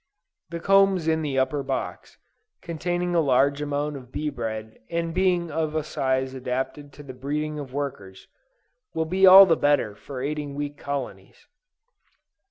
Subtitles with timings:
[0.49, 2.17] The combs in the upper box,
[2.63, 7.13] containing a large amount of bee bread and being of a size adapted to the
[7.13, 8.27] breeding of workers,
[8.95, 11.45] will be all the better for aiding weak colonies.